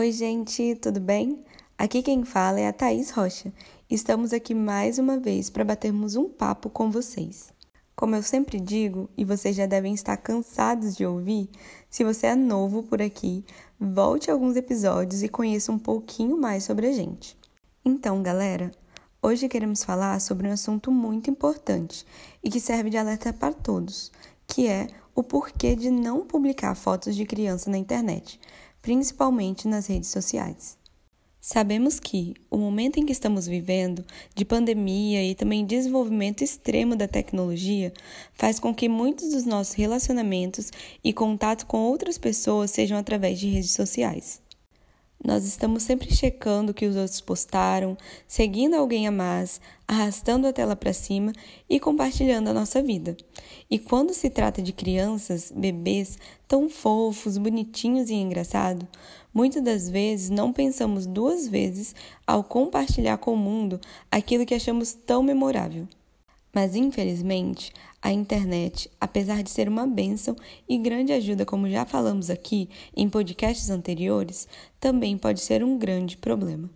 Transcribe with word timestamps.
Oi, 0.00 0.12
gente, 0.12 0.76
tudo 0.76 0.98
bem? 0.98 1.44
Aqui 1.76 2.02
quem 2.02 2.24
fala 2.24 2.58
é 2.58 2.66
a 2.66 2.72
Thaís 2.72 3.10
Rocha. 3.10 3.52
Estamos 3.90 4.32
aqui 4.32 4.54
mais 4.54 4.98
uma 4.98 5.18
vez 5.18 5.50
para 5.50 5.62
batermos 5.62 6.16
um 6.16 6.26
papo 6.26 6.70
com 6.70 6.90
vocês. 6.90 7.52
Como 7.94 8.16
eu 8.16 8.22
sempre 8.22 8.58
digo, 8.58 9.10
e 9.14 9.26
vocês 9.26 9.54
já 9.54 9.66
devem 9.66 9.92
estar 9.92 10.16
cansados 10.16 10.96
de 10.96 11.04
ouvir, 11.04 11.50
se 11.90 12.02
você 12.02 12.28
é 12.28 12.34
novo 12.34 12.82
por 12.82 13.02
aqui, 13.02 13.44
volte 13.78 14.30
alguns 14.30 14.56
episódios 14.56 15.22
e 15.22 15.28
conheça 15.28 15.70
um 15.70 15.78
pouquinho 15.78 16.34
mais 16.34 16.64
sobre 16.64 16.86
a 16.86 16.92
gente. 16.92 17.36
Então, 17.84 18.22
galera, 18.22 18.70
hoje 19.22 19.50
queremos 19.50 19.84
falar 19.84 20.18
sobre 20.18 20.48
um 20.48 20.52
assunto 20.52 20.90
muito 20.90 21.28
importante 21.28 22.06
e 22.42 22.48
que 22.48 22.58
serve 22.58 22.88
de 22.88 22.96
alerta 22.96 23.34
para 23.34 23.52
todos, 23.52 24.10
que 24.46 24.66
é 24.66 24.86
o 25.14 25.22
porquê 25.22 25.76
de 25.76 25.90
não 25.90 26.24
publicar 26.24 26.74
fotos 26.74 27.14
de 27.14 27.26
criança 27.26 27.70
na 27.70 27.76
internet, 27.76 28.40
principalmente 28.82 29.68
nas 29.68 29.86
redes 29.86 30.10
sociais. 30.10 30.78
Sabemos 31.40 31.98
que 31.98 32.34
o 32.50 32.58
momento 32.58 32.98
em 32.98 33.06
que 33.06 33.12
estamos 33.12 33.46
vivendo, 33.46 34.04
de 34.34 34.44
pandemia 34.44 35.24
e 35.24 35.34
também 35.34 35.64
desenvolvimento 35.64 36.44
extremo 36.44 36.94
da 36.94 37.08
tecnologia, 37.08 37.94
faz 38.34 38.60
com 38.60 38.74
que 38.74 38.90
muitos 38.90 39.30
dos 39.30 39.46
nossos 39.46 39.72
relacionamentos 39.72 40.70
e 41.02 41.14
contato 41.14 41.64
com 41.64 41.78
outras 41.78 42.18
pessoas 42.18 42.70
sejam 42.70 42.98
através 42.98 43.40
de 43.40 43.48
redes 43.48 43.70
sociais. 43.70 44.42
Nós 45.22 45.44
estamos 45.44 45.82
sempre 45.82 46.10
checando 46.14 46.72
o 46.72 46.74
que 46.74 46.86
os 46.86 46.96
outros 46.96 47.20
postaram, 47.20 47.96
seguindo 48.26 48.74
alguém 48.74 49.06
a 49.06 49.10
mais, 49.10 49.60
arrastando 49.86 50.46
a 50.46 50.52
tela 50.52 50.74
para 50.74 50.94
cima 50.94 51.32
e 51.68 51.78
compartilhando 51.78 52.48
a 52.48 52.54
nossa 52.54 52.82
vida. 52.82 53.14
E 53.70 53.78
quando 53.78 54.14
se 54.14 54.30
trata 54.30 54.62
de 54.62 54.72
crianças, 54.72 55.52
bebês 55.54 56.18
tão 56.48 56.70
fofos, 56.70 57.36
bonitinhos 57.36 58.08
e 58.08 58.14
engraçados, 58.14 58.88
muitas 59.32 59.62
das 59.62 59.90
vezes 59.90 60.30
não 60.30 60.54
pensamos 60.54 61.04
duas 61.04 61.46
vezes 61.46 61.94
ao 62.26 62.42
compartilhar 62.42 63.18
com 63.18 63.34
o 63.34 63.36
mundo 63.36 63.78
aquilo 64.10 64.46
que 64.46 64.54
achamos 64.54 64.94
tão 64.94 65.22
memorável. 65.22 65.86
Mas 66.52 66.74
infelizmente, 66.74 67.72
a 68.02 68.12
internet, 68.12 68.90
apesar 69.00 69.42
de 69.42 69.50
ser 69.50 69.68
uma 69.68 69.86
bênção 69.86 70.34
e 70.68 70.78
grande 70.78 71.12
ajuda, 71.12 71.44
como 71.44 71.68
já 71.68 71.84
falamos 71.84 72.30
aqui 72.30 72.68
em 72.96 73.08
podcasts 73.08 73.68
anteriores, 73.68 74.48
também 74.78 75.18
pode 75.18 75.40
ser 75.40 75.62
um 75.62 75.76
grande 75.76 76.16
problema. 76.16 76.70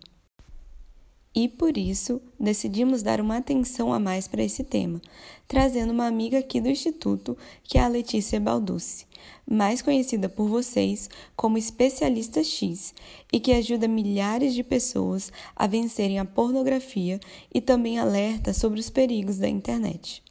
E 1.37 1.49
por 1.49 1.77
isso 1.77 2.21
decidimos 2.39 3.03
dar 3.03 3.19
uma 3.19 3.35
atenção 3.35 3.91
a 3.91 3.99
mais 3.99 4.25
para 4.25 4.41
esse 4.41 4.63
tema, 4.63 5.01
trazendo 5.47 5.91
uma 5.91 6.07
amiga 6.07 6.39
aqui 6.39 6.61
do 6.61 6.69
Instituto, 6.69 7.37
que 7.61 7.77
é 7.77 7.81
a 7.81 7.89
Letícia 7.89 8.39
Balducci, 8.39 9.05
mais 9.45 9.81
conhecida 9.81 10.29
por 10.29 10.47
vocês 10.47 11.09
como 11.35 11.57
especialista 11.57 12.41
X, 12.41 12.93
e 13.33 13.39
que 13.41 13.51
ajuda 13.51 13.85
milhares 13.85 14.53
de 14.53 14.63
pessoas 14.63 15.29
a 15.53 15.67
vencerem 15.67 16.19
a 16.19 16.25
pornografia 16.25 17.19
e 17.53 17.59
também 17.59 17.99
alerta 17.99 18.53
sobre 18.53 18.79
os 18.79 18.89
perigos 18.89 19.37
da 19.37 19.49
internet. 19.49 20.23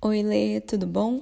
Oi, 0.00 0.22
Lê, 0.22 0.60
tudo 0.60 0.86
bom? 0.86 1.20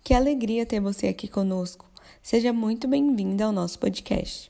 Que 0.00 0.14
alegria 0.14 0.64
ter 0.64 0.78
você 0.78 1.08
aqui 1.08 1.26
conosco. 1.26 1.90
Seja 2.22 2.52
muito 2.52 2.86
bem-vinda 2.86 3.44
ao 3.44 3.50
nosso 3.50 3.80
podcast. 3.80 4.48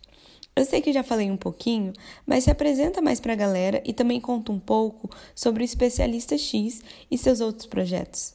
Eu 0.54 0.66
sei 0.66 0.82
que 0.82 0.92
já 0.92 1.02
falei 1.02 1.30
um 1.30 1.38
pouquinho, 1.38 1.94
mas 2.26 2.44
se 2.44 2.50
apresenta 2.50 3.00
mais 3.00 3.18
para 3.18 3.32
a 3.32 3.36
galera 3.36 3.82
e 3.86 3.94
também 3.94 4.20
conta 4.20 4.52
um 4.52 4.60
pouco 4.60 5.08
sobre 5.34 5.62
o 5.62 5.64
Especialista 5.64 6.36
X 6.36 6.82
e 7.10 7.16
seus 7.16 7.40
outros 7.40 7.64
projetos. 7.64 8.34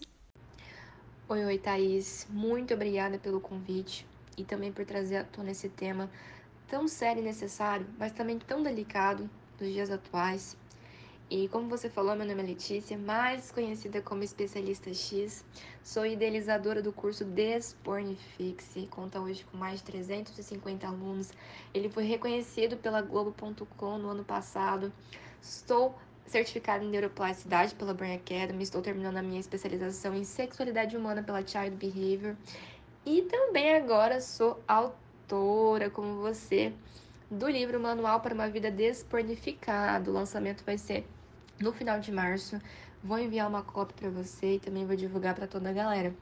Oi, 1.30 1.46
oi, 1.46 1.60
Thaís. 1.60 2.26
Muito 2.32 2.74
obrigada 2.74 3.20
pelo 3.20 3.40
convite 3.40 4.08
e 4.36 4.44
também 4.44 4.72
por 4.72 4.86
trazer 4.86 5.18
à 5.18 5.24
tona 5.24 5.52
esse 5.52 5.70
tema 5.70 6.10
tão 6.68 6.88
sério 6.88 7.22
e 7.22 7.26
necessário, 7.26 7.86
mas 8.00 8.12
também 8.12 8.40
tão 8.40 8.64
delicado 8.64 9.30
dos 9.60 9.72
dias 9.72 9.92
atuais. 9.92 10.58
E 11.30 11.50
como 11.50 11.68
você 11.68 11.90
falou, 11.90 12.16
meu 12.16 12.26
nome 12.26 12.42
é 12.42 12.46
Letícia, 12.46 12.98
mais 12.98 13.52
conhecida 13.52 14.02
como 14.02 14.24
especialista 14.24 14.94
X. 14.94 15.44
Sou 15.84 16.06
idealizadora 16.06 16.82
do 16.82 16.94
curso 16.94 17.26
Despornifixe, 17.26 18.88
conta 18.88 19.20
hoje 19.20 19.44
com 19.44 19.58
mais 19.58 19.80
de 19.80 19.86
350 19.88 20.88
alunos. 20.88 21.34
Ele 21.74 21.90
foi 21.90 22.06
reconhecido 22.06 22.78
pela 22.78 23.02
Globo.com 23.02 23.98
no 23.98 24.08
ano 24.08 24.24
passado. 24.24 24.94
Estou 25.42 25.98
certificada 26.26 26.86
em 26.86 26.90
neuroplasticidade 26.90 27.76
pela 27.76 27.94
Brain 27.94 28.16
Academy, 28.16 28.64
estou 28.64 28.82
terminando 28.82 29.18
a 29.18 29.22
minha 29.22 29.40
especialização 29.42 30.16
em 30.16 30.24
sexualidade 30.24 30.96
humana 30.96 31.22
pela 31.22 31.46
Child 31.46 31.72
Behavior 31.72 32.38
e 33.06 33.24
também 33.24 33.76
agora 33.76 34.22
sou 34.22 34.62
autora, 34.66 35.90
como 35.90 36.22
você, 36.22 36.74
do 37.30 37.50
livro 37.50 37.78
Manual 37.78 38.22
para 38.22 38.34
uma 38.34 38.48
Vida 38.48 38.72
Despornificada. 38.72 40.10
O 40.10 40.14
lançamento 40.14 40.64
vai 40.64 40.78
ser 40.78 41.06
no 41.60 41.74
final 41.74 42.00
de 42.00 42.10
março. 42.10 42.58
Vou 43.04 43.20
enviar 43.20 43.50
uma 43.50 43.62
cópia 43.62 43.96
para 44.00 44.10
você 44.10 44.56
e 44.56 44.60
também 44.60 44.86
vou 44.86 44.96
divulgar 44.96 45.36
para 45.36 45.46
toda 45.46 45.70
a 45.70 45.74
galera. 45.74 46.16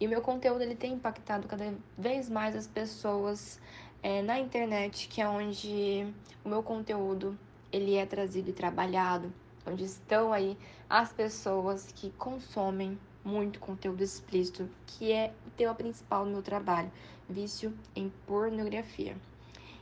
E 0.00 0.08
meu 0.08 0.20
conteúdo 0.20 0.62
ele 0.62 0.74
tem 0.74 0.94
impactado 0.94 1.46
cada 1.46 1.72
vez 1.96 2.28
mais 2.28 2.56
as 2.56 2.66
pessoas 2.66 3.60
é, 4.02 4.20
na 4.20 4.38
internet, 4.38 5.06
que 5.06 5.22
é 5.22 5.28
onde 5.28 6.12
o 6.44 6.48
meu 6.48 6.62
conteúdo 6.62 7.38
ele 7.72 7.94
é 7.94 8.04
trazido 8.04 8.50
e 8.50 8.52
trabalhado, 8.52 9.32
onde 9.64 9.84
estão 9.84 10.32
aí 10.32 10.58
as 10.90 11.12
pessoas 11.12 11.92
que 11.94 12.10
consomem 12.10 12.98
muito 13.24 13.60
conteúdo 13.60 14.02
explícito, 14.02 14.68
que 14.86 15.12
é 15.12 15.32
o 15.46 15.50
tema 15.50 15.74
principal 15.74 16.24
do 16.24 16.32
meu 16.32 16.42
trabalho, 16.42 16.90
vício 17.28 17.72
em 17.94 18.12
pornografia. 18.26 19.16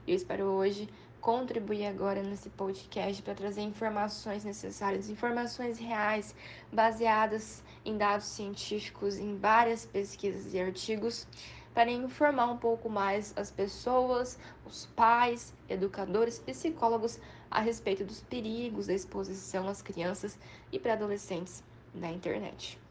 Eu 0.06 0.14
espero 0.14 0.44
hoje 0.44 0.86
contribuir 1.18 1.86
agora 1.86 2.22
nesse 2.22 2.50
podcast 2.50 3.22
para 3.22 3.34
trazer 3.34 3.62
informações 3.62 4.44
necessárias, 4.44 5.08
informações 5.08 5.78
reais, 5.78 6.34
baseadas 6.70 7.64
em 7.82 7.96
dados 7.96 8.26
científicos, 8.26 9.16
em 9.16 9.38
várias 9.38 9.86
pesquisas 9.86 10.52
e 10.52 10.60
artigos, 10.60 11.26
para 11.72 11.90
informar 11.90 12.50
um 12.50 12.58
pouco 12.58 12.90
mais 12.90 13.32
as 13.34 13.50
pessoas, 13.50 14.38
os 14.66 14.84
pais, 14.94 15.54
educadores, 15.70 16.38
psicólogos 16.38 17.18
a 17.50 17.62
respeito 17.62 18.04
dos 18.04 18.20
perigos 18.20 18.88
da 18.88 18.92
exposição 18.92 19.66
às 19.66 19.80
crianças 19.80 20.38
e 20.70 20.78
para 20.78 20.92
adolescentes 20.92 21.64
na 21.94 22.10
internet. 22.10 22.83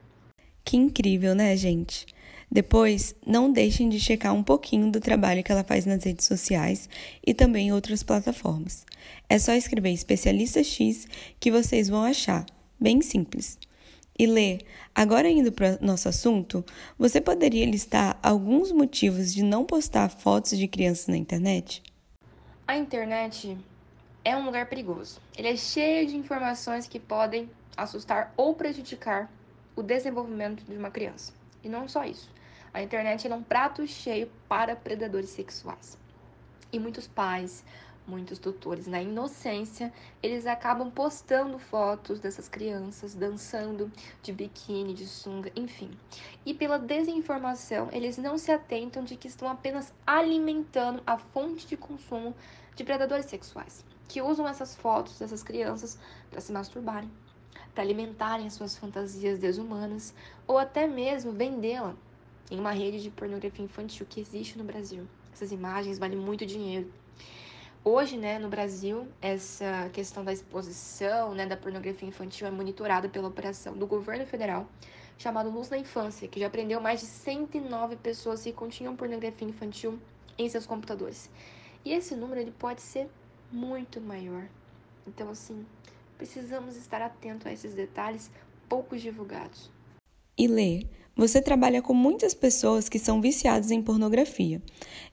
Que 0.63 0.77
incrível, 0.77 1.35
né, 1.35 1.55
gente? 1.57 2.05
Depois, 2.49 3.15
não 3.25 3.51
deixem 3.51 3.89
de 3.89 3.99
checar 3.99 4.33
um 4.33 4.43
pouquinho 4.43 4.91
do 4.91 4.99
trabalho 4.99 5.43
que 5.43 5.51
ela 5.51 5.63
faz 5.63 5.87
nas 5.87 6.03
redes 6.03 6.27
sociais 6.27 6.87
e 7.25 7.33
também 7.33 7.69
em 7.69 7.73
outras 7.73 8.03
plataformas. 8.03 8.85
É 9.27 9.39
só 9.39 9.53
escrever 9.53 9.91
especialista 9.91 10.63
X 10.63 11.07
que 11.39 11.51
vocês 11.51 11.89
vão 11.89 12.03
achar, 12.03 12.45
bem 12.79 13.01
simples. 13.01 13.57
E 14.17 14.27
Lê, 14.27 14.59
agora 14.93 15.27
indo 15.27 15.51
para 15.51 15.79
nosso 15.81 16.07
assunto, 16.07 16.63
você 16.95 17.19
poderia 17.19 17.65
listar 17.65 18.19
alguns 18.21 18.71
motivos 18.71 19.33
de 19.33 19.41
não 19.41 19.65
postar 19.65 20.09
fotos 20.09 20.55
de 20.55 20.67
crianças 20.67 21.07
na 21.07 21.17
internet? 21.17 21.81
A 22.67 22.77
internet 22.77 23.57
é 24.23 24.37
um 24.37 24.45
lugar 24.45 24.69
perigoso. 24.69 25.19
Ele 25.35 25.47
é 25.47 25.57
cheio 25.57 26.05
de 26.05 26.15
informações 26.15 26.87
que 26.87 26.99
podem 26.99 27.49
assustar 27.75 28.31
ou 28.37 28.53
prejudicar 28.53 29.27
o 29.75 29.81
desenvolvimento 29.81 30.63
de 30.63 30.77
uma 30.77 30.91
criança. 30.91 31.33
E 31.63 31.69
não 31.69 31.87
só 31.87 32.03
isso. 32.03 32.29
A 32.73 32.81
internet 32.81 33.27
é 33.27 33.35
um 33.35 33.43
prato 33.43 33.85
cheio 33.87 34.29
para 34.47 34.75
predadores 34.75 35.29
sexuais. 35.29 35.97
E 36.71 36.79
muitos 36.79 37.07
pais, 37.07 37.63
muitos 38.07 38.39
tutores, 38.39 38.87
na 38.87 39.01
inocência, 39.01 39.93
eles 40.21 40.45
acabam 40.45 40.89
postando 40.91 41.57
fotos 41.57 42.19
dessas 42.19 42.49
crianças 42.49 43.13
dançando 43.13 43.91
de 44.21 44.33
biquíni, 44.33 44.93
de 44.93 45.05
sunga, 45.05 45.51
enfim. 45.55 45.91
E 46.45 46.53
pela 46.53 46.77
desinformação, 46.77 47.89
eles 47.91 48.17
não 48.17 48.37
se 48.37 48.51
atentam 48.51 49.03
de 49.03 49.15
que 49.15 49.27
estão 49.27 49.47
apenas 49.47 49.93
alimentando 50.05 51.01
a 51.05 51.17
fonte 51.17 51.67
de 51.67 51.77
consumo 51.77 52.35
de 52.75 52.83
predadores 52.83 53.27
sexuais, 53.27 53.85
que 54.07 54.21
usam 54.21 54.47
essas 54.47 54.75
fotos 54.75 55.19
dessas 55.19 55.43
crianças 55.43 55.97
para 56.29 56.41
se 56.41 56.51
masturbarem, 56.51 57.09
para 57.73 57.83
alimentarem 57.83 58.47
as 58.47 58.53
suas 58.53 58.77
fantasias 58.77 59.39
desumanas 59.39 60.13
ou 60.47 60.57
até 60.57 60.87
mesmo 60.87 61.31
vendê-la 61.31 61.95
em 62.51 62.59
uma 62.59 62.71
rede 62.71 63.01
de 63.01 63.09
pornografia 63.09 63.65
infantil 63.65 64.05
que 64.07 64.19
existe 64.19 64.57
no 64.57 64.63
Brasil. 64.63 65.07
Essas 65.33 65.51
imagens 65.51 65.97
valem 65.97 66.17
muito 66.17 66.45
dinheiro. 66.45 66.91
Hoje, 67.83 68.15
né, 68.15 68.39
no 68.39 68.47
Brasil, 68.47 69.07
essa 69.21 69.89
questão 69.91 70.23
da 70.23 70.31
exposição, 70.31 71.33
né, 71.33 71.45
da 71.45 71.57
pornografia 71.57 72.07
infantil 72.07 72.47
é 72.47 72.51
monitorada 72.51 73.09
pela 73.09 73.27
operação 73.27 73.75
do 73.75 73.85
governo 73.85 74.25
federal 74.25 74.67
chamado 75.17 75.49
Luz 75.49 75.69
na 75.69 75.77
Infância, 75.77 76.27
que 76.27 76.39
já 76.39 76.49
prendeu 76.49 76.79
mais 76.79 77.01
de 77.01 77.05
109 77.05 77.95
pessoas 77.97 78.43
que 78.43 78.53
continham 78.53 78.95
pornografia 78.95 79.47
infantil 79.47 79.99
em 80.37 80.47
seus 80.49 80.65
computadores. 80.65 81.29
E 81.85 81.91
esse 81.91 82.15
número 82.15 82.39
ele 82.39 82.51
pode 82.51 82.81
ser 82.81 83.09
muito 83.51 83.99
maior. 84.01 84.47
Então, 85.05 85.29
assim, 85.29 85.65
precisamos 86.17 86.75
estar 86.75 87.01
atento 87.01 87.47
a 87.47 87.53
esses 87.53 87.73
detalhes 87.73 88.29
poucos 88.67 89.01
divulgados. 89.01 89.69
E 90.37 90.47
Lê, 90.47 90.85
você 91.15 91.39
trabalha 91.39 91.79
com 91.79 91.93
muitas 91.93 92.33
pessoas 92.33 92.89
que 92.89 92.97
são 92.97 93.21
viciadas 93.21 93.69
em 93.69 93.83
pornografia. 93.83 94.59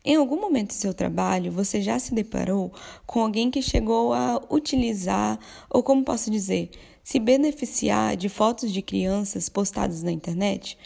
Em 0.03 0.17
algum 0.17 0.41
momento 0.41 0.69
do 0.69 0.75
seu 0.75 0.95
trabalho, 0.95 1.53
você 1.53 1.83
já 1.83 1.99
se 1.99 2.15
deparou 2.15 2.73
com 3.07 3.21
alguém 3.21 3.51
que 3.51 3.61
chegou 3.61 4.15
a 4.15 4.41
utilizar, 4.51 5.39
ou 5.69 5.83
como 5.83 6.03
posso 6.03 6.31
dizer, 6.31 6.71
se 7.05 7.19
beneficiar 7.19 8.17
de 8.17 8.31
fotos 8.31 8.73
de 8.73 8.81
crianças 8.81 9.51
postadas 9.51 10.03
na 10.03 10.11
internet, 10.11 10.79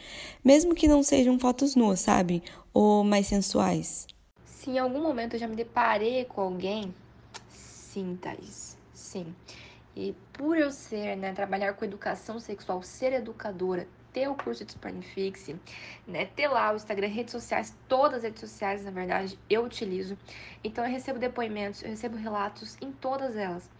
mesmo 0.42 0.74
que 0.74 0.88
não 0.88 1.02
sejam 1.02 1.38
fotos 1.38 1.76
nuas, 1.76 2.00
sabe? 2.00 2.42
Ou 2.72 3.04
mais 3.04 3.28
sensuais. 3.28 4.08
Se 4.44 4.70
em 4.70 4.78
algum 4.78 5.00
momento 5.00 5.34
eu 5.34 5.38
já 5.38 5.46
me 5.46 5.54
deparei 5.54 6.24
com 6.24 6.40
alguém, 6.40 6.92
sim, 7.50 8.18
Thaís, 8.20 8.76
sim. 8.92 9.26
E 9.96 10.14
por 10.32 10.58
eu 10.58 10.70
ser, 10.70 11.16
né, 11.16 11.32
trabalhar 11.32 11.74
com 11.74 11.84
educação 11.84 12.38
sexual, 12.40 12.82
ser 12.82 13.12
educadora, 13.12 13.86
ter 14.12 14.28
o 14.28 14.34
curso 14.34 14.64
de 14.64 14.72
Spanifix, 14.72 15.54
né, 16.06 16.26
ter 16.26 16.48
lá 16.48 16.72
o 16.72 16.76
Instagram, 16.76 17.08
redes 17.08 17.32
sociais, 17.32 17.76
todas 17.88 18.18
as 18.18 18.22
redes 18.24 18.40
sociais, 18.40 18.84
na 18.84 18.90
verdade, 18.90 19.38
eu 19.48 19.64
utilizo. 19.64 20.16
Então 20.62 20.84
eu 20.84 20.90
recebo 20.90 21.18
depoimentos, 21.18 21.82
eu 21.82 21.90
recebo 21.90 22.16
relatos 22.16 22.76
em 22.80 22.92
todas 22.92 23.36
elas. 23.36 23.70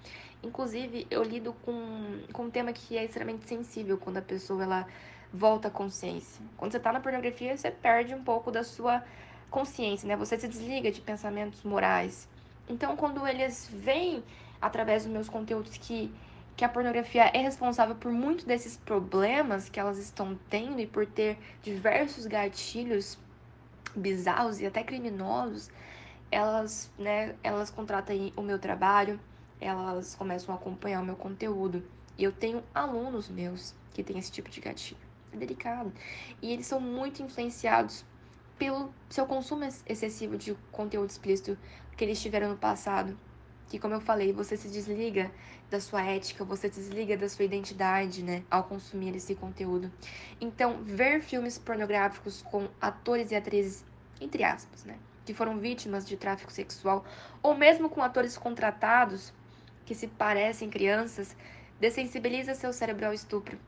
Inclusive, 0.43 1.07
eu 1.11 1.23
lido 1.23 1.55
com, 1.65 2.21
com 2.33 2.45
um 2.45 2.51
tema 2.51 2.73
que 2.73 2.99
é 2.99 3.05
extremamente 3.05 3.49
sensível 3.49 3.97
quando 3.97 4.19
a 4.19 4.23
pessoa 4.23 4.63
ela 4.63 4.87
volta 5.33 5.69
à 5.69 5.71
consciência. 5.71 6.45
Quando 6.57 6.73
você 6.73 6.77
está 6.77 6.93
na 6.93 7.01
pornografia, 7.01 7.57
você 7.57 7.71
perde 7.71 8.15
um 8.15 8.23
pouco 8.23 8.51
da 8.51 8.63
sua 8.63 9.03
consciência, 9.51 10.07
né? 10.07 10.17
Você 10.17 10.39
se 10.39 10.47
desliga 10.47 10.93
de 10.93 11.01
pensamentos 11.01 11.63
morais. 11.65 12.29
Então, 12.69 12.97
quando 12.97 13.27
eles 13.27 13.69
veem 13.73 14.23
através 14.65 15.05
dos 15.05 15.13
meus 15.13 15.29
conteúdos 15.29 15.77
que 15.77 16.13
que 16.57 16.65
a 16.65 16.69
pornografia 16.69 17.25
é 17.35 17.39
responsável 17.39 17.97
por 17.97 18.13
muitos 18.13 18.45
desses 18.45 18.77
problemas 18.77 19.69
que 19.69 19.81
elas 19.81 19.99
estão 19.99 20.39
tendo 20.49 20.81
e 20.81 20.87
por 20.87 21.05
ter 21.05 21.37
diversos 21.63 22.27
gatilhos 22.27 23.19
bizarros 23.95 24.61
e 24.61 24.67
até 24.67 24.83
criminosos, 24.85 25.69
elas, 26.31 26.93
né, 26.97 27.35
elas 27.43 27.71
contratam 27.71 28.33
o 28.37 28.43
meu 28.43 28.59
trabalho, 28.59 29.19
elas 29.61 30.15
começam 30.15 30.55
a 30.55 30.59
acompanhar 30.59 31.03
o 31.03 31.05
meu 31.05 31.17
conteúdo. 31.17 31.83
E 32.17 32.23
eu 32.23 32.31
tenho 32.31 32.63
alunos 32.73 33.29
meus 33.29 33.75
que 33.93 34.05
têm 34.05 34.19
esse 34.19 34.31
tipo 34.31 34.49
de 34.49 34.61
gatilho. 34.61 35.01
É 35.33 35.37
delicado. 35.37 35.93
E 36.41 36.53
eles 36.53 36.67
são 36.67 36.81
muito 36.81 37.21
influenciados 37.21 38.05
pelo 38.57 38.95
seu 39.09 39.27
consumo 39.27 39.65
excessivo 39.65 40.37
de 40.37 40.55
conteúdo 40.71 41.11
explícito 41.11 41.59
que 41.97 42.05
eles 42.05 42.23
tiveram 42.23 42.51
no 42.51 42.57
passado. 42.57 43.19
Que, 43.69 43.79
como 43.79 43.95
eu 43.95 44.01
falei, 44.01 44.33
você 44.33 44.57
se 44.57 44.69
desliga 44.69 45.31
da 45.71 45.81
sua 45.81 46.03
ética, 46.03 46.45
você 46.45 46.69
se 46.71 46.81
desliga 46.81 47.17
da 47.17 47.29
sua 47.29 47.45
identidade, 47.45 48.23
né, 48.23 48.43
ao 48.51 48.65
consumir 48.65 49.17
esse 49.17 49.35
conteúdo. 49.35 49.91
Então, 50.41 50.83
ver 50.85 51.21
filmes 51.23 51.59
pornográficos 51.59 52.43
com 52.43 52.69
atores 52.81 53.31
e 53.31 53.35
atrizes, 53.35 53.85
entre 54.21 54.45
aspas, 54.45 54.85
né, 54.85 54.99
que 55.25 55.35
foram 55.35 55.59
vítimas 55.59 56.07
de 56.07 56.17
tráfico 56.17 56.53
sexual, 56.53 57.05
ou 57.43 57.55
mesmo 57.55 57.89
com 57.89 58.03
atores 58.03 58.37
contratados 58.37 59.33
que 59.85 59.95
se 59.95 60.07
parecem 60.07 60.71
crianças, 60.71 61.37
dessensibiliza 61.81 62.55
seu 62.55 62.73
cérebro 62.73 63.07
ao 63.07 63.13
estupro. 63.13 63.59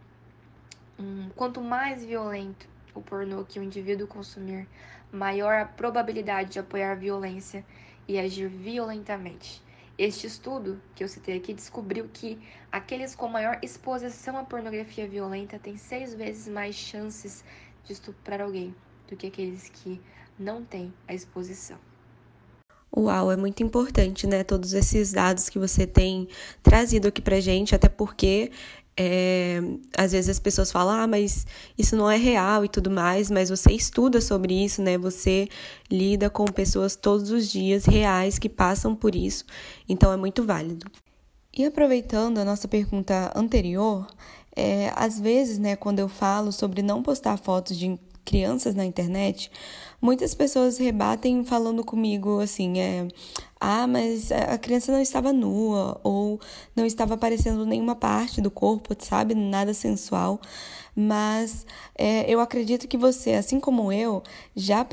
Hum, 0.99 1.31
quanto 1.35 1.61
mais 1.61 2.05
violento 2.05 2.67
o 2.95 3.03
pornô 3.03 3.45
que 3.45 3.59
o 3.59 3.63
indivíduo 3.63 4.07
consumir, 4.07 4.67
maior 5.13 5.55
a 5.55 5.67
probabilidade 5.67 6.53
de 6.53 6.59
apoiar 6.59 6.93
a 6.93 6.95
violência 6.95 7.65
e 8.09 8.19
agir 8.19 8.49
violentamente. 8.49 9.66
Este 9.99 10.27
estudo 10.27 10.79
que 10.95 11.03
eu 11.03 11.09
citei 11.09 11.39
aqui 11.39 11.55
descobriu 11.55 12.07
que 12.13 12.39
aqueles 12.71 13.15
com 13.15 13.29
maior 13.29 13.59
exposição 13.63 14.37
à 14.37 14.45
pornografia 14.45 15.09
violenta 15.09 15.59
têm 15.59 15.79
seis 15.79 16.13
vezes 16.13 16.49
mais 16.49 16.75
chances 16.75 17.43
de 17.83 17.95
estuprar 17.95 18.43
alguém 18.43 18.75
do 19.09 19.17
que 19.17 19.27
aqueles 19.27 19.71
que 19.71 19.99
não 20.39 20.63
têm 20.63 20.93
a 21.09 21.15
exposição. 21.15 21.79
Uau, 22.95 23.33
é 23.33 23.37
muito 23.37 23.63
importante, 23.63 24.27
né? 24.27 24.45
Todos 24.45 24.75
esses 24.75 25.13
dados 25.13 25.49
que 25.49 25.59
você 25.59 25.87
tem 25.87 26.29
trazido 26.63 27.09
aqui 27.09 27.23
pra 27.23 27.41
gente, 27.41 27.75
até 27.75 27.89
porque 27.89 28.51
é, 28.97 29.61
às 29.97 30.13
vezes 30.13 30.31
as 30.31 30.39
pessoas 30.39 30.73
falam, 30.73 30.95
ah, 31.01 31.07
mas 31.07 31.47
isso 31.77 31.95
não 31.95 32.11
é 32.11 32.17
real 32.17 32.65
e 32.65 32.69
tudo 32.69 32.91
mais, 32.91 33.31
mas 33.31 33.51
você 33.51 33.73
estuda 33.73 34.21
sobre 34.21 34.55
isso, 34.65 34.81
né? 34.81 34.97
Você 34.97 35.49
lida 35.91 36.31
com 36.31 36.45
pessoas 36.47 36.97
todos 36.97 37.31
os 37.31 37.51
dias 37.51 37.85
reais 37.85 38.39
que 38.39 38.49
passam 38.49 38.95
por 38.95 39.15
isso, 39.15 39.45
então 39.89 40.13
é 40.13 40.17
muito 40.17 40.45
válido. 40.45 40.87
E 41.57 41.65
aproveitando 41.65 42.39
a 42.39 42.45
nossa 42.45 42.69
pergunta 42.69 43.33
anterior, 43.35 44.07
é, 44.55 44.91
às 44.97 45.21
vezes, 45.21 45.59
né, 45.59 45.77
quando 45.77 45.99
eu 45.99 46.09
falo 46.09 46.51
sobre 46.51 46.81
não 46.81 47.03
postar 47.03 47.37
fotos 47.37 47.77
de 47.77 47.99
crianças 48.27 48.75
na 48.75 48.85
internet, 48.85 49.51
muitas 50.03 50.35
pessoas 50.35 50.77
rebatem 50.77 51.45
falando 51.45 51.83
comigo 51.85 52.41
assim, 52.41 52.79
é, 52.81 53.09
ah, 53.59 53.87
mas 53.87 54.31
a 54.31 54.59
criança 54.59 54.93
não 54.93 55.01
estava 55.01 55.33
nua 55.33 55.99
ou 56.03 56.39
não 56.75 56.85
estava 56.85 57.15
aparecendo 57.15 57.65
nenhuma 57.65 57.95
parte 57.95 58.41
do 58.43 58.51
corpo, 58.51 58.95
sabe? 58.99 59.35
Nada 59.35 59.73
sensual. 59.73 60.41
Mas 60.95 61.65
é, 61.97 62.29
eu 62.29 62.41
acredito 62.41 62.89
que 62.89 62.99
você, 62.99 63.33
assim 63.33 63.61
como 63.61 63.93
eu, 63.93 64.23
já 64.55 64.85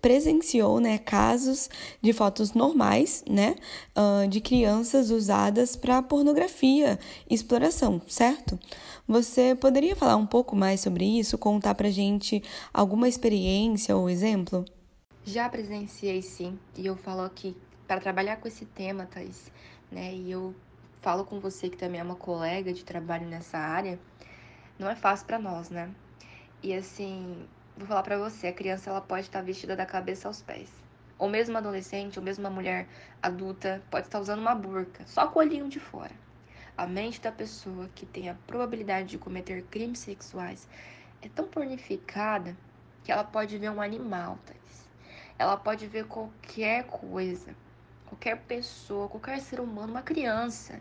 presenciou 0.00 0.80
né, 0.80 0.98
casos 0.98 1.68
de 2.00 2.12
fotos 2.12 2.52
normais 2.52 3.24
né, 3.28 3.54
uh, 3.96 4.28
de 4.28 4.40
crianças 4.40 5.10
usadas 5.10 5.76
para 5.76 6.02
pornografia 6.02 6.98
e 7.28 7.34
exploração, 7.34 8.00
certo? 8.08 8.58
Você 9.06 9.54
poderia 9.54 9.96
falar 9.96 10.16
um 10.16 10.26
pouco 10.26 10.54
mais 10.54 10.80
sobre 10.80 11.04
isso, 11.04 11.36
contar 11.36 11.74
para 11.74 11.90
gente 11.90 12.42
alguma 12.72 13.08
experiência 13.08 13.96
ou 13.96 14.08
exemplo? 14.08 14.64
Já 15.24 15.48
presenciei 15.48 16.22
sim, 16.22 16.58
e 16.76 16.86
eu 16.86 16.96
falo 16.96 17.22
aqui 17.22 17.56
para 17.86 18.00
trabalhar 18.00 18.36
com 18.36 18.48
esse 18.48 18.64
tema, 18.64 19.04
Thais, 19.04 19.50
né? 19.90 20.14
E 20.14 20.30
eu 20.30 20.54
falo 21.02 21.24
com 21.24 21.40
você 21.40 21.68
que 21.68 21.76
também 21.76 22.00
é 22.00 22.04
uma 22.04 22.14
colega 22.14 22.72
de 22.72 22.84
trabalho 22.84 23.26
nessa 23.26 23.58
área, 23.58 23.98
não 24.78 24.88
é 24.88 24.94
fácil 24.94 25.26
para 25.26 25.38
nós, 25.38 25.70
né? 25.70 25.90
E 26.62 26.72
assim, 26.72 27.36
vou 27.80 27.88
falar 27.88 28.02
para 28.02 28.18
você, 28.18 28.48
a 28.48 28.52
criança 28.52 28.90
ela 28.90 29.00
pode 29.00 29.22
estar 29.22 29.42
vestida 29.42 29.74
da 29.74 29.86
cabeça 29.86 30.28
aos 30.28 30.42
pés. 30.42 30.70
Ou 31.18 31.28
mesmo 31.28 31.56
adolescente, 31.56 32.18
ou 32.18 32.24
mesmo 32.24 32.44
uma 32.44 32.50
mulher 32.50 32.86
adulta 33.22 33.82
pode 33.90 34.06
estar 34.06 34.20
usando 34.20 34.40
uma 34.40 34.54
burca, 34.54 35.06
só 35.06 35.26
com 35.26 35.38
o 35.38 35.42
olhinho 35.42 35.68
de 35.68 35.80
fora. 35.80 36.12
A 36.76 36.86
mente 36.86 37.20
da 37.20 37.32
pessoa 37.32 37.88
que 37.94 38.06
tem 38.06 38.28
a 38.28 38.34
probabilidade 38.46 39.08
de 39.08 39.18
cometer 39.18 39.62
crimes 39.64 39.98
sexuais 39.98 40.68
é 41.22 41.28
tão 41.28 41.46
pornificada 41.46 42.56
que 43.02 43.10
ela 43.10 43.24
pode 43.24 43.56
ver 43.58 43.70
um 43.70 43.80
animal, 43.80 44.38
Thais. 44.46 44.88
Ela 45.38 45.56
pode 45.56 45.86
ver 45.86 46.04
qualquer 46.06 46.84
coisa, 46.84 47.54
qualquer 48.06 48.36
pessoa, 48.42 49.08
qualquer 49.08 49.40
ser 49.40 49.58
humano, 49.60 49.92
uma 49.92 50.02
criança. 50.02 50.80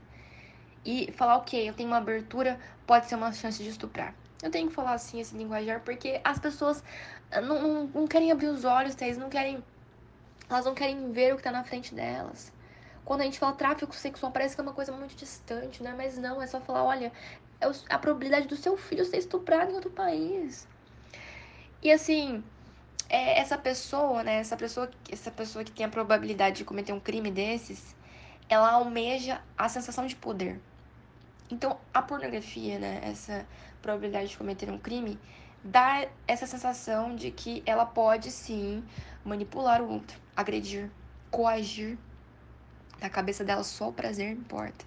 E 0.85 1.11
falar, 1.13 1.37
ok, 1.37 1.69
eu 1.69 1.73
tenho 1.73 1.89
uma 1.89 1.97
abertura, 1.97 2.59
pode 2.85 3.07
ser 3.07 3.15
uma 3.15 3.31
chance 3.31 3.61
de 3.63 3.69
estuprar. 3.69 4.13
Eu 4.41 4.49
tenho 4.49 4.69
que 4.69 4.73
falar 4.73 4.93
assim, 4.93 5.19
esse 5.19 5.35
linguajar, 5.35 5.81
porque 5.81 6.21
as 6.23 6.39
pessoas 6.39 6.83
ah, 7.31 7.41
não, 7.41 7.61
não, 7.61 7.87
não 7.87 8.07
querem 8.07 8.31
abrir 8.31 8.47
os 8.47 8.65
olhos, 8.65 8.99
eles 9.01 9.17
não 9.17 9.29
querem. 9.29 9.63
Elas 10.49 10.65
não 10.65 10.73
querem 10.73 11.11
ver 11.11 11.33
o 11.33 11.37
que 11.37 11.43
tá 11.43 11.51
na 11.51 11.63
frente 11.63 11.93
delas. 11.93 12.51
Quando 13.05 13.21
a 13.21 13.23
gente 13.23 13.39
fala 13.39 13.53
tráfico 13.53 13.93
sexual, 13.93 14.31
parece 14.31 14.55
que 14.55 14.61
é 14.61 14.63
uma 14.63 14.73
coisa 14.73 14.91
muito 14.91 15.15
distante, 15.15 15.83
né? 15.83 15.93
Mas 15.95 16.17
não, 16.17 16.41
é 16.41 16.47
só 16.47 16.59
falar, 16.61 16.83
olha, 16.83 17.11
é 17.61 17.71
a 17.89 17.97
probabilidade 17.97 18.47
do 18.47 18.55
seu 18.55 18.77
filho 18.77 19.03
ser 19.05 19.17
estuprado 19.17 19.71
em 19.71 19.75
outro 19.75 19.91
país. 19.91 20.67
E 21.81 21.91
assim, 21.91 22.43
é, 23.09 23.39
essa 23.39 23.57
pessoa, 23.57 24.23
né? 24.23 24.35
Essa 24.35 24.55
pessoa, 24.55 24.89
essa 25.11 25.31
pessoa 25.31 25.63
que 25.63 25.71
tem 25.71 25.85
a 25.85 25.89
probabilidade 25.89 26.57
de 26.57 26.65
cometer 26.65 26.93
um 26.93 26.99
crime 26.99 27.31
desses, 27.31 27.95
ela 28.47 28.71
almeja 28.71 29.41
a 29.57 29.67
sensação 29.69 30.05
de 30.05 30.15
poder. 30.15 30.59
Então, 31.51 31.79
a 31.93 32.01
pornografia, 32.01 32.79
né? 32.79 33.01
Essa 33.03 33.45
probabilidade 33.81 34.29
de 34.29 34.37
cometer 34.37 34.69
um 34.69 34.77
crime 34.77 35.19
dá 35.63 36.07
essa 36.27 36.47
sensação 36.47 37.15
de 37.15 37.31
que 37.31 37.61
ela 37.65 37.85
pode 37.85 38.31
sim 38.31 38.83
manipular 39.23 39.81
o 39.81 39.89
outro, 39.91 40.17
agredir, 40.35 40.89
coagir. 41.29 41.97
Na 43.01 43.09
cabeça 43.09 43.43
dela 43.43 43.63
só 43.63 43.89
o 43.89 43.93
prazer 43.93 44.31
importa, 44.31 44.85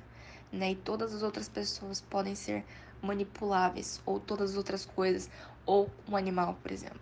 né? 0.52 0.72
E 0.72 0.74
todas 0.74 1.14
as 1.14 1.22
outras 1.22 1.48
pessoas 1.48 2.00
podem 2.00 2.34
ser 2.34 2.64
manipuláveis, 3.00 4.00
ou 4.04 4.20
todas 4.20 4.50
as 4.50 4.56
outras 4.56 4.84
coisas, 4.84 5.30
ou 5.64 5.90
um 6.08 6.14
animal, 6.14 6.58
por 6.62 6.70
exemplo. 6.70 7.00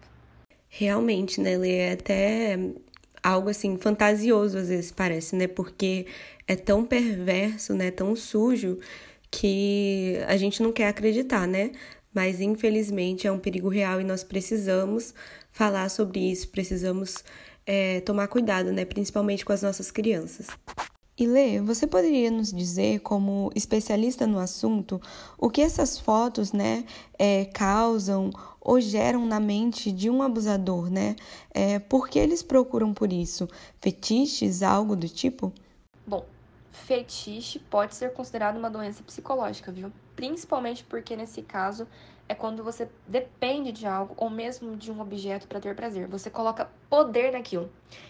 Realmente, 0.68 1.40
né, 1.40 1.56
Lê? 1.56 1.76
É 1.78 1.92
até 1.92 2.56
algo 3.23 3.50
assim 3.50 3.76
fantasioso 3.76 4.56
às 4.56 4.68
vezes 4.68 4.92
parece, 4.92 5.35
né? 5.35 5.49
Porque 5.49 6.06
é 6.47 6.54
tão 6.54 6.85
perverso, 6.85 7.75
né? 7.75 7.90
Tão 7.90 8.14
sujo 8.14 8.78
que 9.30 10.18
a 10.26 10.37
gente 10.37 10.62
não 10.62 10.72
quer 10.72 10.88
acreditar, 10.88 11.46
né? 11.46 11.72
Mas 12.12 12.40
infelizmente 12.40 13.26
é 13.26 13.32
um 13.32 13.38
perigo 13.38 13.68
real 13.68 14.00
e 14.00 14.04
nós 14.04 14.25
precisamos 14.25 15.14
falar 15.52 15.88
sobre 15.88 16.18
isso, 16.18 16.49
precisamos 16.49 17.22
é, 17.64 18.00
tomar 18.00 18.28
cuidado, 18.28 18.72
né? 18.72 18.84
Principalmente 18.84 19.44
com 19.44 19.52
as 19.52 19.62
nossas 19.62 19.90
crianças. 19.90 20.49
E 21.20 21.26
Lê, 21.26 21.60
você 21.60 21.87
poderia 21.87 22.30
nos 22.30 22.50
dizer, 22.50 23.00
como 23.00 23.52
especialista 23.54 24.26
no 24.26 24.38
assunto, 24.38 24.99
o 25.37 25.50
que 25.50 25.60
essas 25.60 25.99
fotos, 25.99 26.50
né, 26.50 26.82
é, 27.18 27.44
causam 27.44 28.30
ou 28.58 28.80
geram 28.80 29.26
na 29.26 29.38
mente 29.38 29.92
de 29.92 30.08
um 30.08 30.22
abusador, 30.22 30.90
né? 30.90 31.16
É, 31.52 31.78
por 31.78 32.08
que 32.08 32.18
eles 32.18 32.42
procuram 32.42 32.94
por 32.94 33.12
isso? 33.12 33.46
Fetiches, 33.82 34.62
algo 34.62 34.96
do 34.96 35.08
tipo? 35.08 35.52
Fetiche 36.70 37.58
pode 37.58 37.94
ser 37.94 38.12
considerado 38.12 38.56
uma 38.56 38.70
doença 38.70 39.02
psicológica, 39.02 39.72
viu? 39.72 39.92
Principalmente 40.14 40.84
porque 40.84 41.16
nesse 41.16 41.42
caso 41.42 41.86
é 42.28 42.34
quando 42.34 42.62
você 42.62 42.88
depende 43.08 43.72
de 43.72 43.86
algo 43.86 44.14
ou 44.16 44.30
mesmo 44.30 44.76
de 44.76 44.92
um 44.92 45.00
objeto 45.00 45.48
para 45.48 45.58
ter 45.58 45.74
prazer. 45.74 46.06
Você 46.06 46.30
coloca 46.30 46.70
poder 46.88 47.32
naquilo. 47.32 47.68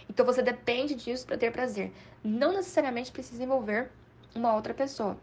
Então 0.09 0.27
você 0.27 0.43
depende 0.43 0.95
disso 0.95 1.27
para 1.27 1.39
ter 1.39 1.51
prazer. 1.51 1.91
Não 2.23 2.53
necessariamente 2.53 3.11
precisa 3.11 3.43
envolver 3.43 3.91
uma 4.35 4.55
outra 4.55 4.75
pessoa. 4.75 5.17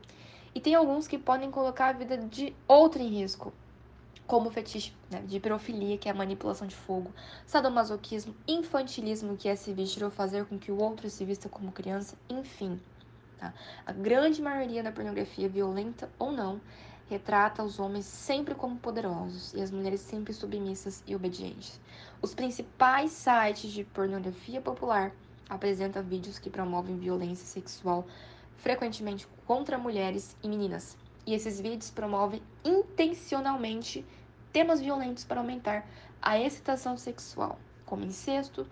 E 0.56 0.60
tem 0.60 0.74
alguns 0.74 1.08
que 1.08 1.20
podem 1.20 1.52
colocar 1.52 1.90
a 1.90 1.94
vida 1.94 2.18
de 2.18 2.56
outro 2.68 3.00
em 3.00 3.08
risco, 3.08 3.54
como 4.26 4.50
fetiche 4.50 4.92
né, 5.12 5.22
de 5.22 5.38
hiperofilia, 5.38 6.00
que 6.00 6.10
é 6.10 6.12
a 6.12 6.16
manipulação 6.16 6.68
de 6.68 6.76
fogo, 6.76 7.14
sadomasoquismo, 7.46 8.36
infantilismo, 8.48 9.38
que 9.38 9.48
é 9.48 9.56
se 9.56 9.72
vestir 9.72 10.04
ou 10.04 10.10
fazer 10.10 10.46
com 10.46 10.58
que 10.58 10.72
o 10.72 10.82
outro 10.82 11.08
se 11.08 11.24
vista 11.24 11.48
como 11.48 11.72
criança, 11.72 12.18
enfim. 12.28 12.80
Tá? 13.38 13.54
A 13.86 13.92
grande 13.92 14.42
maioria 14.42 14.82
da 14.82 14.92
pornografia, 14.92 15.48
violenta 15.48 16.10
ou 16.18 16.32
não, 16.32 16.60
retrata 17.10 17.64
os 17.64 17.80
homens 17.80 18.06
sempre 18.06 18.54
como 18.54 18.78
poderosos 18.78 19.54
e 19.54 19.62
as 19.62 19.72
mulheres 19.72 20.02
sempre 20.02 20.34
submissas 20.34 21.04
e 21.08 21.16
obedientes. 21.16 21.80
Os 22.22 22.34
principais 22.34 23.12
sites 23.12 23.72
de 23.72 23.84
pornografia 23.84 24.60
popular 24.60 25.12
apresentam 25.50 26.04
vídeos 26.04 26.38
que 26.38 26.50
promovem 26.50 26.98
violência 26.98 27.46
sexual, 27.46 28.06
frequentemente 28.58 29.28
contra 29.46 29.78
mulheres 29.78 30.36
e 30.44 30.50
meninas. 30.50 30.98
E 31.26 31.34
esses 31.34 31.60
vídeos 31.60 31.90
promovem 31.90 32.42
intencionalmente 32.64 34.06
temas 34.52 34.82
violentos 34.82 35.24
para 35.24 35.40
aumentar 35.40 35.86
a 36.22 36.40
excitação 36.40 36.98
sexual, 36.98 37.60
como 37.86 38.04
incesto, 38.04 38.68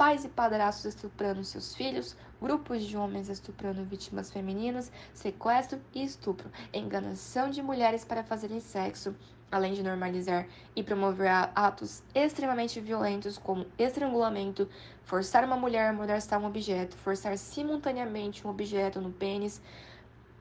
pais 0.00 0.24
e 0.24 0.30
padrastos 0.30 0.86
estuprando 0.86 1.44
seus 1.44 1.74
filhos, 1.74 2.16
grupos 2.40 2.84
de 2.84 2.96
homens 2.96 3.28
estuprando 3.28 3.84
vítimas 3.84 4.30
femininas, 4.30 4.90
sequestro 5.12 5.78
e 5.94 6.02
estupro, 6.02 6.50
enganação 6.72 7.50
de 7.50 7.62
mulheres 7.62 8.02
para 8.02 8.24
fazerem 8.24 8.60
sexo, 8.60 9.14
além 9.52 9.74
de 9.74 9.82
normalizar 9.82 10.46
e 10.74 10.82
promover 10.82 11.28
atos 11.54 12.02
extremamente 12.14 12.80
violentos 12.80 13.36
como 13.36 13.66
estrangulamento, 13.78 14.66
forçar 15.02 15.44
uma 15.44 15.58
mulher 15.58 15.90
a 15.90 15.92
molestar 15.92 16.40
um 16.40 16.46
objeto, 16.46 16.96
forçar 16.96 17.36
simultaneamente 17.36 18.46
um 18.46 18.48
objeto 18.48 19.02
no 19.02 19.12
pênis 19.12 19.60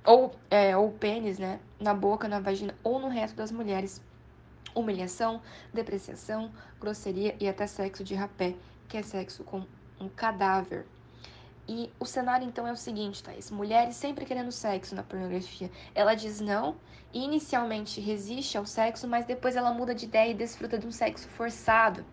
ou 0.06 0.34
é, 0.50 0.72
pênis, 1.02 1.38
né, 1.38 1.60
na 1.78 1.94
boca, 1.94 2.30
na 2.30 2.40
vagina 2.40 2.74
ou 2.82 2.98
no 2.98 3.10
resto 3.10 3.36
das 3.36 3.52
mulheres, 3.52 4.02
humilhação, 4.74 5.42
depreciação, 5.74 6.50
grosseria 6.80 7.36
e 7.42 7.50
até 7.50 7.68
sexo 7.68 8.06
de 8.06 8.16
rapé, 8.16 8.56
que 8.90 8.98
é 8.98 9.04
sexo 9.04 9.44
com 9.44 9.66
um 10.02 10.10
cadáver. 10.10 10.86
E 11.68 11.92
o 12.00 12.06
cenário 12.06 12.48
então 12.48 12.68
é 12.68 12.72
o 12.72 12.76
seguinte, 12.76 13.24
Thaís: 13.24 13.52
mulheres 13.52 13.96
sempre 13.96 14.26
querendo 14.26 14.52
sexo 14.52 14.96
na 14.96 15.04
pornografia. 15.04 15.70
Ela 15.94 16.16
diz 16.16 16.42
não 16.42 16.76
e 17.14 17.24
inicialmente 17.24 18.02
resiste 18.02 18.58
ao 18.58 18.66
sexo, 18.66 19.08
mas 19.08 19.26
depois 19.26 19.56
ela 19.56 19.72
muda 19.72 19.94
de 19.94 20.06
ideia 20.06 20.32
e 20.32 20.34
desfruta 20.34 20.80
de 20.80 20.88
um 20.88 20.92
sexo 20.92 21.28
forçado 21.30 22.04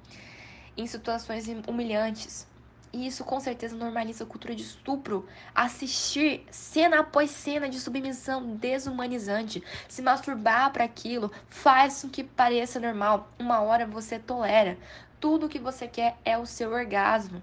em 0.77 0.87
situações 0.87 1.47
humilhantes. 1.67 2.47
E 2.93 3.07
isso 3.07 3.25
com 3.25 3.39
certeza 3.41 3.77
normaliza 3.77 4.25
a 4.25 4.27
cultura 4.27 4.55
de 4.55 4.63
estupro. 4.63 5.27
Assistir 5.55 6.47
cena 6.51 7.01
após 7.01 7.31
cena 7.31 7.69
de 7.69 7.79
submissão 7.79 8.57
desumanizante, 8.57 9.63
se 9.89 10.01
masturbar 10.01 10.73
para 10.73 10.85
aquilo, 10.85 11.31
faz 11.49 12.03
com 12.03 12.09
que 12.09 12.25
pareça 12.25 12.81
normal. 12.81 13.29
Uma 13.39 13.61
hora 13.61 13.87
você 13.87 14.19
tolera 14.19 14.79
tudo 15.21 15.49
que 15.49 15.59
você 15.59 15.89
quer 15.89 16.17
é 16.25 16.37
o 16.39 16.47
seu 16.47 16.71
orgasmo. 16.73 17.43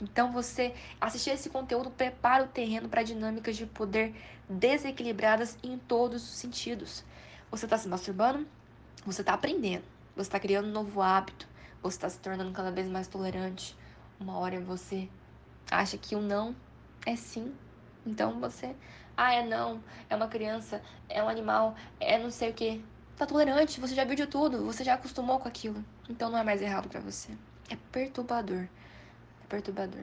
Então 0.00 0.32
você 0.32 0.74
assistir 1.00 1.30
esse 1.30 1.50
conteúdo 1.50 1.90
prepara 1.90 2.44
o 2.44 2.48
terreno 2.48 2.88
para 2.88 3.02
dinâmicas 3.02 3.56
de 3.56 3.66
poder 3.66 4.14
desequilibradas 4.48 5.58
em 5.62 5.76
todos 5.76 6.22
os 6.22 6.36
sentidos. 6.36 7.04
Você 7.50 7.66
está 7.66 7.76
se 7.76 7.88
masturbando, 7.88 8.46
você 9.04 9.20
está 9.20 9.34
aprendendo, 9.34 9.84
você 10.14 10.28
está 10.28 10.40
criando 10.40 10.68
um 10.68 10.72
novo 10.72 11.02
hábito, 11.02 11.46
você 11.82 11.96
está 11.96 12.08
se 12.08 12.18
tornando 12.18 12.52
cada 12.52 12.70
vez 12.70 12.88
mais 12.88 13.08
tolerante. 13.08 13.76
Uma 14.18 14.38
hora 14.38 14.60
você 14.60 15.08
acha 15.70 15.98
que 15.98 16.16
o 16.16 16.20
não 16.20 16.56
é 17.04 17.14
sim. 17.16 17.54
Então 18.06 18.40
você, 18.40 18.74
ah, 19.16 19.34
é 19.34 19.44
não, 19.44 19.82
é 20.08 20.16
uma 20.16 20.28
criança, 20.28 20.82
é 21.08 21.22
um 21.22 21.28
animal, 21.28 21.74
é 21.98 22.18
não 22.18 22.30
sei 22.30 22.50
o 22.50 22.54
que 22.54 22.82
tá 23.20 23.26
tolerante, 23.26 23.80
você 23.80 23.94
já 23.94 24.02
viu 24.02 24.16
de 24.16 24.26
tudo, 24.26 24.64
você 24.64 24.82
já 24.82 24.94
acostumou 24.94 25.38
com 25.38 25.46
aquilo. 25.46 25.84
Então 26.08 26.30
não 26.30 26.38
é 26.38 26.42
mais 26.42 26.62
errado 26.62 26.88
para 26.88 27.00
você. 27.00 27.28
É 27.68 27.76
perturbador. 27.92 28.62
É 28.62 29.46
perturbador. 29.46 30.02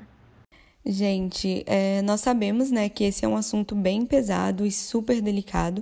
Gente, 0.86 1.64
é, 1.66 2.02
nós 2.04 2.22
sabemos, 2.22 2.70
né, 2.70 2.88
que 2.90 3.04
esse 3.04 3.26
é 3.26 3.28
um 3.28 3.36
assunto 3.36 3.74
bem 3.74 4.06
pesado 4.06 4.66
e 4.66 4.72
super 4.72 5.20
delicado, 5.20 5.82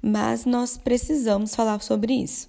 mas 0.00 0.44
nós 0.44 0.76
precisamos 0.76 1.54
falar 1.54 1.82
sobre 1.82 2.14
isso. 2.14 2.48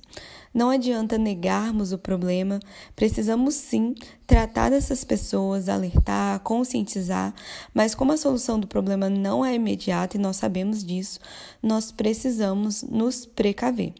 Não 0.53 0.69
adianta 0.69 1.17
negarmos 1.17 1.91
o 1.91 1.97
problema, 1.97 2.59
precisamos 2.95 3.55
sim 3.55 3.95
tratar 4.25 4.69
dessas 4.69 5.03
pessoas, 5.03 5.67
alertar, 5.67 6.39
conscientizar, 6.41 7.33
mas 7.73 7.93
como 7.93 8.13
a 8.13 8.17
solução 8.17 8.59
do 8.59 8.67
problema 8.67 9.09
não 9.09 9.43
é 9.43 9.55
imediata 9.55 10.17
e 10.17 10.19
nós 10.19 10.37
sabemos 10.37 10.83
disso, 10.83 11.19
nós 11.61 11.91
precisamos 11.91 12.83
nos 12.83 13.25
precaver. 13.25 13.93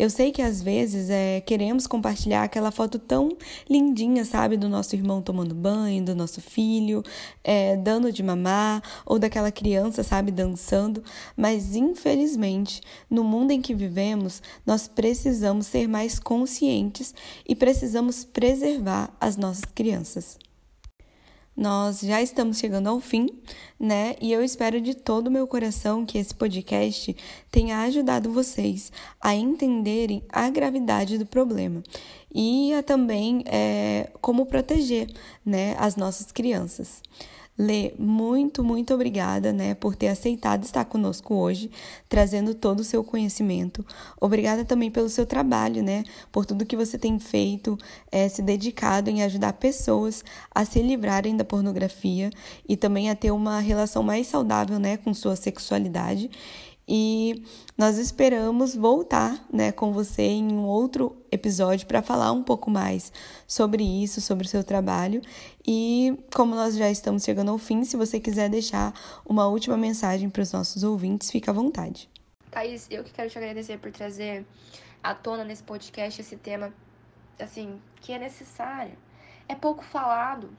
Eu 0.00 0.08
sei 0.08 0.32
que 0.32 0.40
às 0.40 0.62
vezes 0.62 1.10
é, 1.10 1.42
queremos 1.42 1.86
compartilhar 1.86 2.42
aquela 2.42 2.70
foto 2.70 2.98
tão 2.98 3.36
lindinha, 3.68 4.24
sabe, 4.24 4.56
do 4.56 4.66
nosso 4.66 4.96
irmão 4.96 5.20
tomando 5.20 5.54
banho, 5.54 6.02
do 6.02 6.14
nosso 6.14 6.40
filho, 6.40 7.02
é, 7.44 7.76
dando 7.76 8.10
de 8.10 8.22
mamar, 8.22 8.82
ou 9.04 9.18
daquela 9.18 9.52
criança, 9.52 10.02
sabe, 10.02 10.32
dançando, 10.32 11.04
mas 11.36 11.76
infelizmente, 11.76 12.80
no 13.10 13.22
mundo 13.22 13.50
em 13.50 13.60
que 13.60 13.74
vivemos, 13.74 14.42
nós 14.64 14.88
precisamos 14.88 15.66
ser 15.66 15.86
mais 15.86 16.18
conscientes 16.18 17.14
e 17.46 17.54
precisamos 17.54 18.24
preservar 18.24 19.14
as 19.20 19.36
nossas 19.36 19.66
crianças. 19.66 20.38
Nós 21.60 22.00
já 22.00 22.22
estamos 22.22 22.56
chegando 22.56 22.86
ao 22.86 22.98
fim, 23.00 23.28
né? 23.78 24.16
E 24.18 24.32
eu 24.32 24.42
espero 24.42 24.80
de 24.80 24.94
todo 24.94 25.26
o 25.26 25.30
meu 25.30 25.46
coração 25.46 26.06
que 26.06 26.16
esse 26.16 26.34
podcast 26.34 27.14
tenha 27.50 27.80
ajudado 27.82 28.32
vocês 28.32 28.90
a 29.20 29.34
entenderem 29.34 30.24
a 30.30 30.48
gravidade 30.48 31.18
do 31.18 31.26
problema 31.26 31.82
e 32.32 32.72
a 32.74 32.82
também 32.82 33.42
é, 33.46 34.10
como 34.20 34.46
proteger, 34.46 35.08
né, 35.44 35.74
as 35.78 35.96
nossas 35.96 36.30
crianças. 36.30 37.02
Lê, 37.58 37.92
muito, 37.98 38.64
muito 38.64 38.94
obrigada, 38.94 39.52
né, 39.52 39.74
por 39.74 39.94
ter 39.94 40.08
aceitado 40.08 40.62
estar 40.62 40.86
conosco 40.86 41.34
hoje, 41.34 41.70
trazendo 42.08 42.54
todo 42.54 42.80
o 42.80 42.84
seu 42.84 43.04
conhecimento. 43.04 43.84
Obrigada 44.18 44.64
também 44.64 44.90
pelo 44.90 45.10
seu 45.10 45.26
trabalho, 45.26 45.82
né, 45.82 46.04
por 46.32 46.46
tudo 46.46 46.64
que 46.64 46.74
você 46.74 46.96
tem 46.96 47.18
feito, 47.18 47.76
é, 48.10 48.26
se 48.30 48.40
dedicado 48.40 49.10
em 49.10 49.22
ajudar 49.22 49.52
pessoas 49.52 50.24
a 50.54 50.64
se 50.64 50.80
livrarem 50.80 51.36
da 51.36 51.44
pornografia 51.44 52.30
e 52.66 52.78
também 52.78 53.10
a 53.10 53.14
ter 53.14 53.30
uma 53.30 53.60
relação 53.60 54.02
mais 54.02 54.26
saudável, 54.26 54.78
né, 54.78 54.96
com 54.96 55.12
sua 55.12 55.36
sexualidade. 55.36 56.30
E 56.92 57.44
nós 57.78 57.98
esperamos 57.98 58.74
voltar 58.74 59.46
né, 59.52 59.70
com 59.70 59.92
você 59.92 60.22
em 60.22 60.52
um 60.52 60.64
outro 60.64 61.16
episódio 61.30 61.86
para 61.86 62.02
falar 62.02 62.32
um 62.32 62.42
pouco 62.42 62.68
mais 62.68 63.12
sobre 63.46 63.84
isso, 63.84 64.20
sobre 64.20 64.44
o 64.44 64.50
seu 64.50 64.64
trabalho. 64.64 65.22
E 65.64 66.18
como 66.34 66.52
nós 66.52 66.74
já 66.74 66.90
estamos 66.90 67.22
chegando 67.22 67.52
ao 67.52 67.58
fim, 67.58 67.84
se 67.84 67.96
você 67.96 68.18
quiser 68.18 68.50
deixar 68.50 68.92
uma 69.24 69.46
última 69.46 69.76
mensagem 69.76 70.28
para 70.28 70.42
os 70.42 70.52
nossos 70.52 70.82
ouvintes, 70.82 71.30
fica 71.30 71.52
à 71.52 71.54
vontade. 71.54 72.10
Thaís, 72.50 72.88
eu 72.90 73.04
que 73.04 73.12
quero 73.12 73.30
te 73.30 73.38
agradecer 73.38 73.78
por 73.78 73.92
trazer 73.92 74.44
à 75.00 75.14
tona 75.14 75.44
nesse 75.44 75.62
podcast 75.62 76.20
esse 76.20 76.36
tema, 76.36 76.74
assim, 77.38 77.80
que 78.00 78.12
é 78.12 78.18
necessário. 78.18 78.98
É 79.48 79.54
pouco 79.54 79.84
falado. 79.84 80.50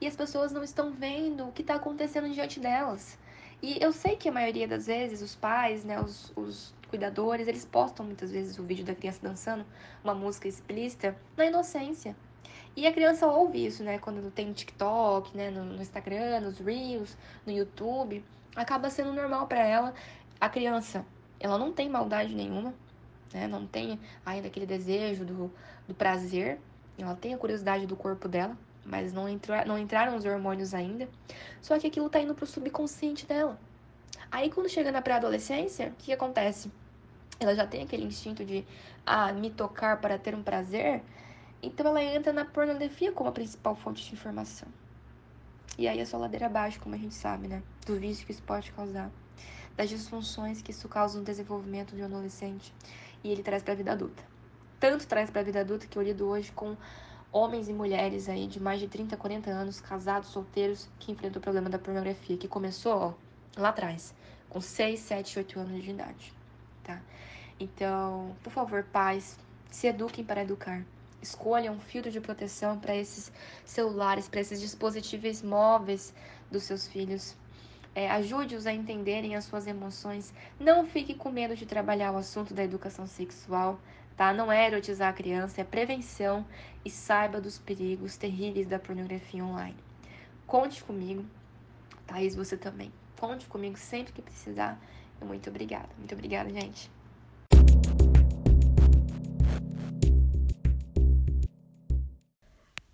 E 0.00 0.06
as 0.06 0.14
pessoas 0.14 0.52
não 0.52 0.62
estão 0.62 0.92
vendo 0.92 1.48
o 1.48 1.50
que 1.50 1.62
está 1.62 1.74
acontecendo 1.74 2.32
diante 2.32 2.60
delas. 2.60 3.18
E 3.66 3.82
eu 3.82 3.94
sei 3.94 4.14
que 4.14 4.28
a 4.28 4.32
maioria 4.32 4.68
das 4.68 4.88
vezes 4.88 5.22
os 5.22 5.34
pais, 5.34 5.86
né, 5.86 5.98
os, 5.98 6.30
os 6.36 6.74
cuidadores, 6.90 7.48
eles 7.48 7.64
postam 7.64 8.04
muitas 8.04 8.30
vezes 8.30 8.58
o 8.58 8.62
vídeo 8.62 8.84
da 8.84 8.94
criança 8.94 9.20
dançando 9.22 9.64
uma 10.04 10.14
música 10.14 10.46
explícita 10.46 11.16
na 11.34 11.46
inocência. 11.46 12.14
E 12.76 12.86
a 12.86 12.92
criança 12.92 13.26
ouve 13.26 13.64
isso, 13.64 13.82
né, 13.82 13.98
quando 13.98 14.30
tem 14.30 14.52
TikTok, 14.52 15.34
né, 15.34 15.50
no, 15.50 15.64
no 15.64 15.80
Instagram, 15.80 16.40
nos 16.40 16.58
Reels, 16.58 17.16
no 17.46 17.52
YouTube, 17.52 18.22
acaba 18.54 18.90
sendo 18.90 19.14
normal 19.14 19.46
para 19.46 19.66
ela. 19.66 19.94
A 20.38 20.50
criança, 20.50 21.02
ela 21.40 21.56
não 21.56 21.72
tem 21.72 21.88
maldade 21.88 22.34
nenhuma, 22.34 22.74
né, 23.32 23.46
não 23.46 23.66
tem 23.66 23.98
ainda 24.26 24.48
aquele 24.48 24.66
desejo 24.66 25.24
do, 25.24 25.50
do 25.88 25.94
prazer, 25.94 26.60
ela 26.98 27.14
tem 27.14 27.32
a 27.32 27.38
curiosidade 27.38 27.86
do 27.86 27.96
corpo 27.96 28.28
dela, 28.28 28.58
mas 28.84 29.12
não, 29.12 29.28
entrou, 29.28 29.56
não 29.66 29.78
entraram 29.78 30.16
os 30.16 30.24
hormônios 30.24 30.74
ainda. 30.74 31.08
Só 31.60 31.78
que 31.78 31.86
aquilo 31.86 32.10
tá 32.10 32.20
indo 32.20 32.34
pro 32.34 32.46
subconsciente 32.46 33.26
dela. 33.26 33.58
Aí 34.30 34.50
quando 34.50 34.68
chega 34.68 34.92
na 34.92 35.02
pré-adolescência, 35.02 35.88
o 35.88 35.92
que, 35.92 36.06
que 36.06 36.12
acontece? 36.12 36.70
ela 37.38 37.54
já 37.54 37.66
tem 37.66 37.82
aquele 37.82 38.04
instinto 38.04 38.44
de 38.44 38.64
ah, 39.04 39.32
me 39.32 39.50
tocar 39.50 40.00
para 40.00 40.18
ter 40.18 40.34
um 40.34 40.42
prazer, 40.42 41.02
então 41.62 41.86
ela 41.86 42.02
entra 42.02 42.32
na 42.32 42.44
pornografia 42.44 43.12
como 43.12 43.28
a 43.28 43.32
principal 43.32 43.74
fonte 43.74 44.04
de 44.04 44.12
informação. 44.12 44.68
E 45.76 45.88
aí 45.88 45.98
é 45.98 46.04
só 46.04 46.16
ladeira 46.16 46.46
abaixo, 46.46 46.80
como 46.80 46.94
a 46.94 46.98
gente 46.98 47.14
sabe, 47.14 47.48
né? 47.48 47.62
Do 47.84 47.98
vício 47.98 48.24
que 48.24 48.32
isso 48.32 48.42
pode 48.42 48.70
causar, 48.72 49.10
das 49.76 49.88
disfunções 49.88 50.62
que 50.62 50.70
isso 50.70 50.88
causa 50.88 51.18
no 51.18 51.24
desenvolvimento 51.24 51.96
de 51.96 52.02
um 52.02 52.04
adolescente 52.04 52.72
e 53.24 53.30
ele 53.30 53.42
traz 53.42 53.62
para 53.62 53.72
a 53.72 53.76
vida 53.76 53.92
adulta. 53.92 54.22
Tanto 54.78 55.06
traz 55.06 55.30
para 55.30 55.40
a 55.40 55.44
vida 55.44 55.60
adulta 55.60 55.86
que 55.86 55.96
eu 55.96 56.02
lido 56.02 56.28
hoje 56.28 56.52
com 56.52 56.76
homens 57.34 57.68
e 57.68 57.72
mulheres 57.72 58.28
aí 58.28 58.46
de 58.46 58.60
mais 58.60 58.78
de 58.78 58.86
30, 58.86 59.16
40 59.16 59.50
anos, 59.50 59.80
casados, 59.80 60.28
solteiros, 60.28 60.88
que 61.00 61.10
enfrentam 61.10 61.40
o 61.40 61.42
problema 61.42 61.68
da 61.68 61.80
pornografia, 61.80 62.36
que 62.36 62.46
começou 62.46 62.96
ó, 62.96 63.60
lá 63.60 63.70
atrás, 63.70 64.14
com 64.48 64.60
6, 64.60 65.00
7, 65.00 65.38
8 65.40 65.58
anos 65.58 65.82
de 65.82 65.90
idade, 65.90 66.32
tá? 66.84 67.02
Então, 67.58 68.36
por 68.40 68.52
favor, 68.52 68.84
pais, 68.84 69.36
se 69.68 69.88
eduquem 69.88 70.24
para 70.24 70.42
educar. 70.42 70.84
Escolham 71.20 71.74
um 71.74 71.80
filtro 71.80 72.12
de 72.12 72.20
proteção 72.20 72.78
para 72.78 72.94
esses 72.94 73.32
celulares, 73.64 74.28
para 74.28 74.40
esses 74.40 74.60
dispositivos 74.60 75.42
móveis 75.42 76.14
dos 76.52 76.62
seus 76.62 76.86
filhos. 76.86 77.36
É, 77.96 78.08
Ajude-os 78.10 78.64
a 78.66 78.72
entenderem 78.72 79.34
as 79.34 79.44
suas 79.44 79.66
emoções. 79.66 80.32
Não 80.60 80.86
fique 80.86 81.14
com 81.14 81.30
medo 81.30 81.56
de 81.56 81.66
trabalhar 81.66 82.12
o 82.12 82.16
assunto 82.16 82.54
da 82.54 82.62
educação 82.62 83.08
sexual, 83.08 83.80
tá? 84.16 84.32
Não 84.32 84.50
é 84.50 84.66
erotizar 84.66 85.08
a 85.08 85.12
criança, 85.12 85.60
é 85.60 85.64
prevenção 85.64 86.44
e 86.84 86.90
saiba 86.90 87.40
dos 87.40 87.58
perigos 87.58 88.16
terríveis 88.16 88.66
da 88.66 88.78
pornografia 88.78 89.44
online. 89.44 89.76
Conte 90.46 90.82
comigo, 90.84 91.24
Thaís, 92.06 92.34
você 92.34 92.56
também. 92.56 92.92
Conte 93.18 93.46
comigo 93.46 93.78
sempre 93.78 94.12
que 94.12 94.22
precisar. 94.22 94.78
Muito 95.22 95.48
obrigada. 95.48 95.88
Muito 95.98 96.14
obrigada, 96.14 96.50
gente. 96.50 96.90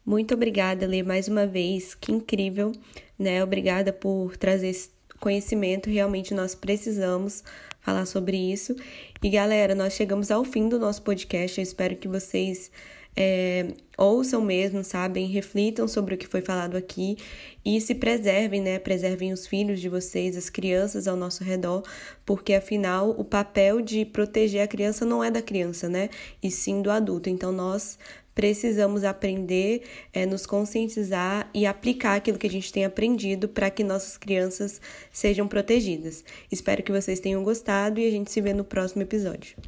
Muito 0.05 0.35
obrigada, 0.35 0.87
Lê, 0.87 1.03
mais 1.03 1.29
uma 1.29 1.47
vez. 1.47 1.95
Que 1.95 2.13
incrível, 2.13 2.73
né? 3.19 3.43
Obrigada 3.43 3.93
por 3.93 4.37
trazer 4.37 4.69
esse 4.69 4.91
conhecimento. 5.21 5.91
Realmente 5.91 6.35
nós 6.35 6.55
precisamos 6.55 7.45
falar 7.81 8.07
sobre 8.07 8.37
isso. 8.37 8.75
E 9.23 9.31
galera, 9.31 9.75
nós 9.75 9.93
chegamos 9.93 10.31
ao 10.31 10.45
fim 10.45 10.69
do 10.69 10.79
nosso 10.79 11.03
podcast. 11.03 11.59
Eu 11.59 11.63
espero 11.63 11.97
que 11.97 12.09
vocês 12.09 12.71
é, 13.17 13.69
ouçam 13.99 14.41
mesmo, 14.41 14.85
sabem, 14.85 15.27
reflitam 15.27 15.89
sobre 15.89 16.15
o 16.15 16.19
que 16.19 16.27
foi 16.27 16.41
falado 16.41 16.77
aqui 16.77 17.19
e 17.65 17.81
se 17.81 17.95
preservem, 17.95 18.61
né? 18.61 18.79
Preservem 18.79 19.33
os 19.33 19.47
filhos 19.47 19.81
de 19.81 19.89
vocês, 19.89 20.37
as 20.37 20.49
crianças 20.49 21.07
ao 21.09 21.17
nosso 21.17 21.43
redor, 21.43 21.83
porque 22.25 22.55
afinal 22.55 23.11
o 23.11 23.25
papel 23.25 23.81
de 23.81 24.05
proteger 24.05 24.63
a 24.63 24.69
criança 24.69 25.05
não 25.05 25.23
é 25.23 25.31
da 25.31 25.43
criança, 25.43 25.89
né? 25.89 26.09
E 26.43 26.51
sim 26.51 26.81
do 26.81 26.91
adulto. 26.91 27.29
Então 27.29 27.53
nós 27.53 27.99
precisamos 28.41 29.05
aprender, 29.05 29.83
é, 30.15 30.25
nos 30.25 30.47
conscientizar 30.47 31.51
e 31.53 31.67
aplicar 31.67 32.15
aquilo 32.15 32.39
que 32.39 32.47
a 32.47 32.51
gente 32.51 32.73
tem 32.73 32.87
aprendido 32.87 33.47
para 33.47 33.69
que 33.69 33.85
nossas 33.85 34.17
crianças 34.17 34.81
sejam 35.13 35.47
protegidas. 35.47 36.25
Espero 36.51 36.83
que 36.83 36.91
vocês 36.91 37.21
tenham 37.21 37.45
gostado 37.45 38.01
e 38.01 38.09
a 38.09 38.11
gente 38.11 38.33
se 38.33 38.41
vê 38.41 38.55
no 38.55 38.65
próximo 38.65 39.03
episódio. 39.03 39.59